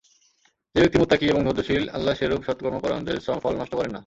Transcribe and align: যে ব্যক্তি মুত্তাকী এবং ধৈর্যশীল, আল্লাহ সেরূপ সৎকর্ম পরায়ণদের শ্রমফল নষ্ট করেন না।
যে 0.75 0.79
ব্যক্তি 0.81 0.97
মুত্তাকী 0.99 1.25
এবং 1.27 1.41
ধৈর্যশীল, 1.45 1.83
আল্লাহ 1.89 2.13
সেরূপ 2.15 2.41
সৎকর্ম 2.47 2.75
পরায়ণদের 2.79 3.17
শ্রমফল 3.19 3.53
নষ্ট 3.57 3.73
করেন 3.75 3.91
না। 3.91 3.99